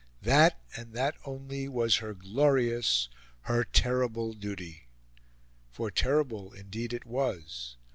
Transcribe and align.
That, 0.23 0.59
and 0.75 0.93
that 0.93 1.15
only 1.25 1.69
was 1.69 1.97
her 1.97 2.15
glorious, 2.15 3.07
her 3.41 3.63
terrible 3.63 4.33
duty. 4.33 4.87
For 5.69 5.91
terrible 5.91 6.53
indeed 6.53 6.91
it 6.91 7.05
was. 7.05 7.77